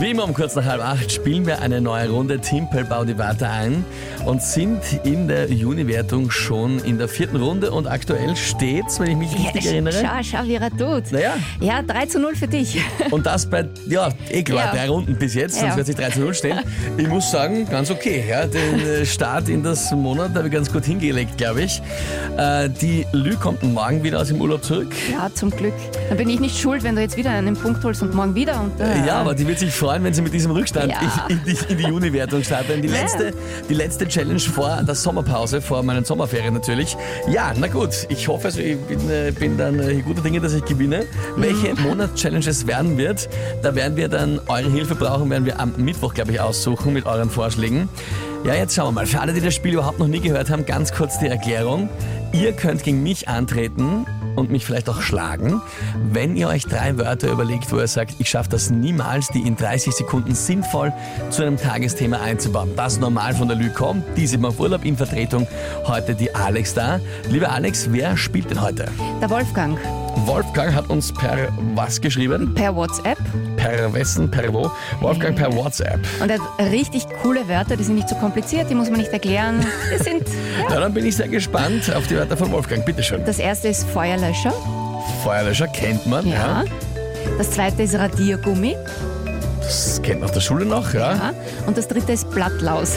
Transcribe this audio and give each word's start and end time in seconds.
Wie 0.00 0.10
immer 0.10 0.24
um 0.24 0.34
kurz 0.34 0.54
nach 0.56 0.64
halb 0.64 0.82
acht 0.82 1.12
spielen 1.12 1.46
wir 1.46 1.60
eine 1.62 1.80
neue 1.80 2.10
Runde 2.10 2.40
Timpel 2.40 2.84
Bau 2.84 3.04
die 3.04 3.16
Warte 3.16 3.48
ein 3.48 3.84
und 4.26 4.42
sind 4.42 4.80
in 5.04 5.28
der 5.28 5.50
Juni-Wertung 5.50 6.30
schon 6.30 6.78
in 6.80 6.98
der 6.98 7.08
vierten 7.08 7.36
Runde 7.36 7.70
und 7.70 7.86
aktuell 7.86 8.34
steht's, 8.36 8.98
wenn 8.98 9.10
ich 9.12 9.16
mich 9.16 9.32
richtig 9.38 9.64
Ja, 9.66 9.70
erinnere. 9.72 9.94
Schau, 10.02 10.22
schau, 10.38 10.44
wie 10.48 10.54
er 10.56 10.70
tut. 10.70 11.12
Naja. 11.12 11.34
Ja, 11.60 11.80
3 11.82 12.06
zu 12.06 12.18
0 12.18 12.34
für 12.34 12.48
dich. 12.48 12.80
Und 13.12 13.24
das 13.24 13.46
bei, 13.46 13.66
ja, 13.88 14.08
eh 14.30 14.42
klar, 14.42 14.66
Ja. 14.66 14.72
drei 14.72 14.88
Runden 14.88 15.14
bis 15.16 15.34
jetzt, 15.34 15.54
sonst 15.60 15.70
Ja. 15.70 15.76
wird 15.76 15.86
sich 15.86 15.96
3 15.96 16.10
zu 16.10 16.20
0 16.20 16.34
stehen. 16.34 16.58
Ich 16.98 17.08
muss 17.08 17.30
sagen, 17.30 17.66
ganz 17.70 17.90
okay. 17.90 18.24
Ja, 18.28 18.46
den 18.46 18.80
äh, 18.80 19.06
Start 19.06 19.48
in 19.48 19.62
das 19.62 19.92
Monat 19.92 20.34
habe 20.34 20.48
ich 20.48 20.52
ganz 20.52 20.72
gut 20.72 20.84
hingelegt, 20.84 21.38
glaube 21.38 21.62
ich. 21.62 21.80
Äh, 22.36 22.68
die 22.68 23.06
Lü 23.12 23.36
kommt 23.36 23.62
morgen 23.62 24.02
wieder 24.02 24.20
aus 24.20 24.28
dem 24.28 24.40
Urlaub 24.40 24.64
zurück. 24.64 24.92
Ja, 25.12 25.30
zum 25.32 25.50
Glück. 25.50 25.74
Dann 26.08 26.18
bin 26.18 26.28
ich 26.28 26.40
nicht 26.40 26.58
schuld, 26.58 26.82
wenn 26.82 26.96
du 26.96 27.00
jetzt 27.02 27.16
wieder 27.16 27.30
einen 27.30 27.56
Punkt 27.56 27.82
holst 27.84 28.02
und 28.02 28.12
morgen 28.14 28.34
wieder. 28.34 28.60
Und, 28.60 28.80
äh, 28.80 29.06
Ja, 29.06 29.20
aber 29.20 29.34
die 29.34 29.46
wird 29.46 29.58
sich 29.60 29.70
freuen, 29.72 29.83
wenn 30.04 30.14
sie 30.14 30.22
mit 30.22 30.32
diesem 30.32 30.50
Rückstand 30.52 30.90
Ja. 30.90 31.26
in, 31.28 31.36
in 31.36 31.44
die, 31.44 31.72
in 31.72 31.78
die 31.78 31.84
Juni-Wertung 31.84 32.42
starten. 32.42 32.80
Die 32.82 32.88
letzte, 32.88 33.32
die 33.68 33.74
letzte 33.74 34.08
Challenge 34.08 34.40
vor 34.40 34.82
der 34.82 34.94
Sommerpause, 34.94 35.60
vor 35.60 35.82
meinen 35.82 36.04
Sommerferien 36.04 36.54
natürlich. 36.54 36.96
Ja, 37.28 37.52
na 37.56 37.66
gut, 37.66 38.06
ich 38.08 38.26
hoffe, 38.28 38.46
also 38.46 38.60
ich 38.60 38.76
bin, 38.78 39.10
äh, 39.10 39.32
bin 39.38 39.56
dann 39.58 39.78
äh, 39.80 40.00
guter 40.02 40.22
Dinge, 40.22 40.40
dass 40.40 40.52
ich 40.54 40.64
gewinne. 40.64 41.04
Welche 41.36 41.74
Monats-Challenges 41.74 42.66
werden 42.66 42.96
wird, 42.96 43.28
da 43.62 43.74
werden 43.74 43.96
wir 43.96 44.08
dann 44.08 44.40
eure 44.46 44.70
Hilfe 44.70 44.94
brauchen, 44.94 45.28
werden 45.30 45.44
wir 45.44 45.60
am 45.60 45.72
Mittwoch, 45.76 46.14
glaube 46.14 46.32
ich, 46.32 46.40
aussuchen 46.40 46.92
mit 46.92 47.06
euren 47.06 47.30
Vorschlägen. 47.30 47.88
Ja, 48.44 48.54
jetzt 48.54 48.74
schauen 48.74 48.88
wir 48.88 48.92
mal. 48.92 49.06
Für 49.06 49.20
alle, 49.20 49.32
die 49.32 49.40
das 49.40 49.54
Spiel 49.54 49.72
überhaupt 49.72 49.98
noch 49.98 50.06
nie 50.06 50.20
gehört 50.20 50.50
haben, 50.50 50.66
ganz 50.66 50.92
kurz 50.92 51.18
die 51.18 51.28
Erklärung. 51.28 51.88
Ihr 52.32 52.52
könnt 52.52 52.82
gegen 52.82 53.02
mich 53.02 53.26
antreten 53.26 54.04
und 54.36 54.50
mich 54.50 54.66
vielleicht 54.66 54.90
auch 54.90 55.00
schlagen, 55.00 55.62
wenn 56.10 56.36
ihr 56.36 56.48
euch 56.48 56.64
drei 56.64 56.98
Wörter 56.98 57.30
überlegt, 57.30 57.72
wo 57.72 57.78
ihr 57.78 57.86
sagt, 57.86 58.16
ich 58.18 58.28
schaffe 58.28 58.50
das 58.50 58.68
niemals, 58.68 59.28
die 59.28 59.40
in 59.40 59.56
30 59.56 59.94
Sekunden 59.94 60.34
sinnvoll 60.34 60.92
zu 61.30 61.42
einem 61.42 61.56
Tagesthema 61.56 62.20
einzubauen. 62.20 62.72
Das 62.76 62.98
normal 62.98 63.32
von 63.32 63.48
der 63.48 63.56
Lü 63.56 63.70
kommt, 63.70 64.04
die 64.16 64.26
sind 64.26 64.44
auf 64.44 64.60
Urlaub 64.60 64.84
in 64.84 64.98
Vertretung, 64.98 65.46
heute 65.86 66.14
die 66.14 66.34
Alex 66.34 66.74
da. 66.74 67.00
Lieber 67.30 67.50
Alex, 67.50 67.88
wer 67.92 68.14
spielt 68.18 68.50
denn 68.50 68.60
heute? 68.60 68.86
Der 69.22 69.30
Wolfgang 69.30 69.78
Wolfgang 70.16 70.74
hat 70.74 70.88
uns 70.90 71.12
per 71.12 71.48
was 71.74 72.00
geschrieben? 72.00 72.54
per 72.54 72.74
WhatsApp 72.74 73.18
Per 73.56 73.92
wessen, 73.92 74.30
per 74.30 74.52
wo? 74.52 74.70
Wolfgang 75.00 75.36
per 75.36 75.52
WhatsApp. 75.54 75.98
und 76.20 76.30
er 76.30 76.38
hat 76.38 76.70
richtig 76.72 77.04
coole 77.22 77.46
Wörter, 77.48 77.76
die 77.76 77.84
sind 77.84 77.96
nicht 77.96 78.08
so 78.08 78.14
kompliziert, 78.16 78.70
die 78.70 78.74
muss 78.74 78.90
man 78.90 79.00
nicht 79.00 79.12
erklären. 79.12 79.64
Die 79.92 80.02
sind, 80.02 80.26
ja. 80.58 80.66
Na, 80.68 80.80
dann 80.80 80.94
bin 80.94 81.04
ich 81.06 81.16
sehr 81.16 81.28
gespannt 81.28 81.92
auf 81.94 82.06
die 82.06 82.16
Wörter 82.16 82.36
von 82.36 82.50
Wolfgang. 82.52 82.84
Bitte 82.84 83.02
schön. 83.02 83.24
Das 83.24 83.38
erste 83.38 83.68
ist 83.68 83.84
Feuerlöscher. 83.88 84.52
Feuerlöscher 85.22 85.68
kennt 85.68 86.06
man, 86.06 86.26
ja. 86.28 86.62
Ja. 86.62 86.64
Das 87.38 87.50
zweite 87.50 87.82
ist 87.82 87.94
Radiergummi. 87.94 88.76
Das 89.60 90.00
kennt 90.02 90.20
man 90.20 90.28
aus 90.28 90.34
der 90.34 90.40
Schule 90.40 90.64
noch, 90.64 90.92
ja. 90.94 91.14
Ja. 91.14 91.34
Und 91.66 91.76
das 91.76 91.88
dritte 91.88 92.12
ist 92.12 92.30
Blattlaus. 92.30 92.96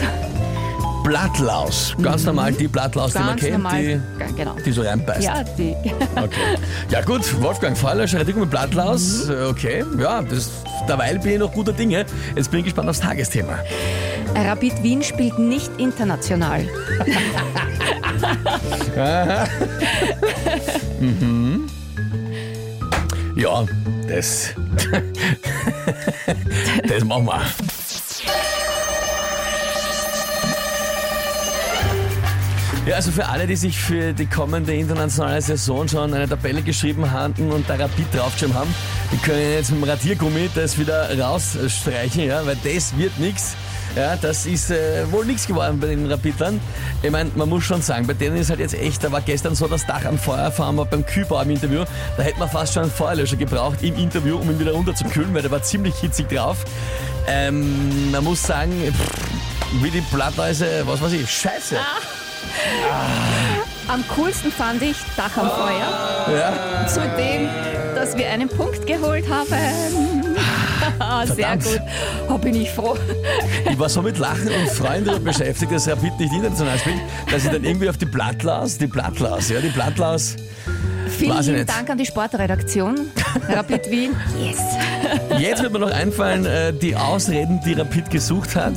Blattlaus. 1.08 1.96
Ganz 2.02 2.24
normal 2.24 2.52
die 2.52 2.68
Blattlaus, 2.68 3.12
die 3.14 3.18
man 3.18 3.28
Mhm. 3.28 3.30
Ganz 3.30 3.40
kennt, 3.40 3.62
normal. 3.62 3.82
die, 3.82 4.34
genau. 4.36 4.56
die 4.64 4.72
so 4.72 4.82
reinbeißt. 4.82 5.22
Ja, 5.22 5.42
die. 5.56 5.74
Okay. 6.16 6.58
Ja 6.90 7.00
gut, 7.00 7.40
Wolfgang 7.40 7.76
Feuerlöscher, 7.78 8.20
Rettung 8.20 8.40
mit 8.40 8.50
Blattlaus. 8.50 9.26
Mhm. 9.26 9.46
Okay, 9.48 9.84
ja, 9.98 10.20
das, 10.20 10.50
derweil 10.86 11.18
bin 11.18 11.32
ich 11.32 11.38
noch 11.38 11.50
guter 11.52 11.72
Dinge. 11.72 12.04
Jetzt 12.36 12.50
bin 12.50 12.60
ich 12.60 12.66
gespannt 12.66 12.90
aufs 12.90 13.00
Tagesthema. 13.00 13.58
Rapid 14.34 14.82
Wien 14.82 15.02
spielt 15.02 15.38
nicht 15.38 15.70
international. 15.78 16.68
Ja, 23.36 23.64
das... 24.08 24.52
das 26.88 27.04
machen 27.04 27.26
wir. 27.26 27.40
Ja, 32.88 32.96
also 32.96 33.10
für 33.10 33.28
alle, 33.28 33.46
die 33.46 33.54
sich 33.54 33.78
für 33.78 34.14
die 34.14 34.24
kommende 34.24 34.72
internationale 34.72 35.42
Saison 35.42 35.86
schon 35.86 36.14
eine 36.14 36.26
Tabelle 36.26 36.62
geschrieben 36.62 37.10
hatten 37.10 37.52
und 37.52 37.68
da 37.68 37.74
Rapid 37.74 38.14
draufgeschrieben 38.14 38.54
haben, 38.54 38.74
die 39.12 39.18
können 39.18 39.52
jetzt 39.52 39.70
mit 39.72 39.82
dem 39.82 39.90
Radiergummi 39.90 40.48
das 40.54 40.78
wieder 40.78 41.06
rausstreichen, 41.20 42.24
ja, 42.24 42.46
weil 42.46 42.56
das 42.64 42.96
wird 42.96 43.18
nichts. 43.18 43.56
Ja, 43.94 44.16
das 44.16 44.46
ist 44.46 44.70
äh, 44.70 45.04
wohl 45.12 45.26
nichts 45.26 45.46
geworden 45.46 45.78
bei 45.78 45.88
den 45.88 46.10
Rapidlern. 46.10 46.62
Ich 47.02 47.10
meine, 47.10 47.30
man 47.34 47.50
muss 47.50 47.64
schon 47.64 47.82
sagen, 47.82 48.06
bei 48.06 48.14
denen 48.14 48.38
ist 48.38 48.48
halt 48.48 48.60
jetzt 48.60 48.74
echt, 48.74 49.04
da 49.04 49.12
war 49.12 49.20
gestern 49.20 49.54
so 49.54 49.68
das 49.68 49.84
Dach 49.84 50.06
am 50.06 50.18
Feuer, 50.18 50.50
fahren 50.50 50.76
wir 50.76 50.86
beim 50.86 51.04
Kühlbau 51.04 51.42
im 51.42 51.50
Interview, 51.50 51.84
da 52.16 52.22
hätte 52.22 52.38
man 52.38 52.48
fast 52.48 52.72
schon 52.72 52.84
einen 52.84 52.92
Feuerlöscher 52.92 53.36
gebraucht 53.36 53.82
im 53.82 53.96
Interview, 53.96 54.38
um 54.38 54.50
ihn 54.50 54.58
wieder 54.58 54.72
runterzukühlen, 54.72 55.34
weil 55.34 55.42
der 55.42 55.50
war 55.50 55.62
ziemlich 55.62 55.94
hitzig 55.96 56.30
drauf. 56.30 56.64
Ähm, 57.26 58.10
man 58.12 58.24
muss 58.24 58.42
sagen, 58.42 58.72
pff, 58.90 59.82
wie 59.82 59.90
die 59.90 60.00
Blattläuse, 60.10 60.84
was 60.86 61.02
weiß 61.02 61.12
ich, 61.12 61.30
scheiße. 61.30 61.76
Am 63.88 64.04
coolsten 64.14 64.52
fand 64.52 64.82
ich 64.82 64.96
Dach 65.16 65.36
am 65.36 65.48
Feuer. 65.48 66.36
Ja. 66.36 66.86
Zudem, 66.86 67.48
dass 67.94 68.16
wir 68.16 68.28
einen 68.28 68.48
Punkt 68.48 68.86
geholt 68.86 69.24
haben. 69.28 69.48
Sehr 71.26 71.36
Verdammt. 71.36 71.64
gut. 71.64 71.80
Oh, 72.28 72.38
bin 72.38 72.54
ich 72.54 72.70
froh. 72.70 72.96
Ich 73.70 73.78
war 73.78 73.88
so 73.88 74.02
mit 74.02 74.18
Lachen 74.18 74.48
und 74.48 74.68
Freuen 74.70 75.04
darüber 75.04 75.24
beschäftigt, 75.32 75.72
dass 75.72 75.88
Rapid 75.88 76.18
nicht 76.18 76.32
international 76.32 76.78
spielt, 76.78 77.00
dass 77.30 77.44
ich 77.44 77.50
dann 77.50 77.64
irgendwie 77.64 77.88
auf 77.88 77.96
die 77.96 78.04
Blattlaus, 78.06 78.78
die 78.78 78.86
Blattlaus, 78.86 79.48
ja, 79.48 79.60
die 79.60 79.68
Blattlaus. 79.68 80.36
Vielen 81.08 81.40
lieben. 81.42 81.66
Dank 81.66 81.88
an 81.88 81.98
die 81.98 82.06
Sportredaktion. 82.06 83.10
Rapid 83.48 83.90
Wien. 83.90 84.10
Yes. 84.38 84.58
Jetzt 85.38 85.62
wird 85.62 85.72
mir 85.72 85.78
noch 85.78 85.90
einfallen, 85.90 86.44
äh, 86.44 86.72
die 86.74 86.94
Ausreden, 86.94 87.60
die 87.64 87.72
Rapid 87.72 88.10
gesucht 88.10 88.54
hat, 88.54 88.74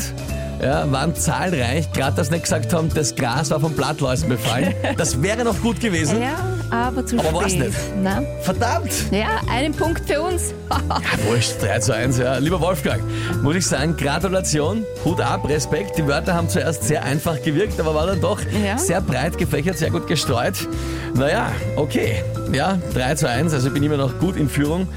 ja, 0.62 0.90
waren 0.92 1.16
zahlreich. 1.16 1.92
Gerade, 1.94 2.16
dass 2.18 2.28
sie 2.28 2.34
nicht 2.34 2.44
gesagt 2.44 2.74
haben, 2.74 2.90
das 2.94 3.16
Gras 3.16 3.50
war 3.52 3.60
von 3.60 3.74
Blattläusen 3.74 4.30
befallen. 4.30 4.74
Das 4.98 5.22
wäre 5.22 5.44
noch 5.44 5.60
gut 5.62 5.80
gewesen. 5.80 6.22
Ja, 6.22 6.36
aber 6.70 7.06
zu 7.06 7.18
Aber 7.20 7.48
spät. 7.50 7.68
nicht. 7.68 7.78
Na? 8.02 8.22
Verdammt! 8.42 8.92
Ja, 9.12 9.40
einen 9.52 9.74
Punkt 9.74 10.08
für 10.08 10.22
uns. 10.22 10.54
Ja, 10.72 11.30
wurscht, 11.30 11.62
3 11.62 11.80
zu 11.80 11.94
1, 11.96 12.18
ja. 12.18 12.38
Lieber 12.38 12.62
Wolfgang, 12.62 13.02
muss 13.42 13.56
ich 13.56 13.66
sagen, 13.68 13.96
Gratulation, 13.98 14.86
Hut 15.04 15.20
ab, 15.20 15.48
Respekt. 15.50 15.98
Die 15.98 16.08
Wörter 16.08 16.34
haben 16.34 16.48
zuerst 16.50 16.84
sehr 16.84 17.04
einfach 17.04 17.42
gewirkt, 17.42 17.80
aber 17.80 17.94
war 17.96 18.08
dann 18.08 18.22
doch 18.22 18.40
Ja. 18.66 18.78
sehr 18.78 19.02
breit 19.02 19.38
gefächert, 19.38 19.78
sehr 19.78 19.90
gut 19.92 20.08
gestreut. 20.08 20.68
Naja, 21.14 21.52
okay. 21.76 22.24
Ja, 22.54 22.78
3 22.94 23.16
zu 23.16 23.28
1, 23.30 23.54
also 23.54 23.70
bin 23.72 23.84
immer 23.84 23.98
noch 23.98 24.18
gut 24.20 24.36
in 24.36 24.50
Führung. 24.50 24.88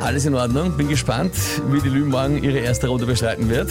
Alles 0.00 0.26
in 0.26 0.34
Ordnung. 0.34 0.76
Bin 0.76 0.88
gespannt, 0.88 1.32
wie 1.70 1.80
die 1.80 1.88
Lü 1.88 2.04
morgen 2.04 2.42
ihre 2.42 2.58
erste 2.58 2.88
Runde 2.88 3.06
bestreiten 3.06 3.48
wird. 3.48 3.70